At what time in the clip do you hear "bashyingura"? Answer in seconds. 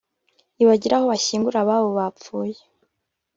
1.11-1.57